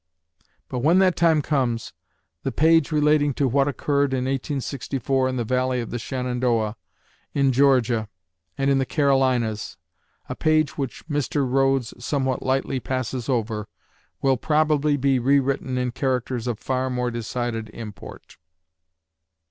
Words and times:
But 0.67 0.79
when 0.79 0.97
that 0.97 1.15
time 1.15 1.43
comes, 1.43 1.93
the 2.41 2.51
page 2.51 2.91
relating 2.91 3.35
to 3.35 3.47
what 3.47 3.67
occurred 3.67 4.13
in 4.13 4.23
1864 4.25 5.27
in 5.29 5.35
the 5.35 5.43
Valley 5.43 5.79
of 5.79 5.91
the 5.91 5.99
Shenandoah, 5.99 6.75
in 7.35 7.51
Georgia, 7.51 8.09
and 8.57 8.71
in 8.71 8.79
the 8.79 8.85
Carolinas, 8.87 9.77
a 10.27 10.35
page 10.35 10.75
which 10.75 11.07
Mr. 11.07 11.47
Rhodes 11.47 11.93
somewhat 12.03 12.41
lightly 12.41 12.79
passes 12.79 13.29
over 13.29 13.67
will 14.23 14.37
probably 14.37 14.97
be 14.97 15.19
rewritten 15.19 15.77
in 15.77 15.91
characters 15.91 16.47
of 16.47 16.57
far 16.57 16.89
more 16.89 17.11
decided 17.11 17.69
import. 17.69 18.37